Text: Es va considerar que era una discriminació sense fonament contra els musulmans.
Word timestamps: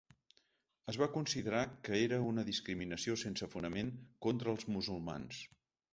Es 0.93 0.97
va 1.01 1.07
considerar 1.17 1.59
que 1.89 1.99
era 2.05 2.19
una 2.29 2.45
discriminació 2.49 3.19
sense 3.25 3.51
fonament 3.55 3.93
contra 4.27 4.53
els 4.57 4.67
musulmans. 4.79 5.45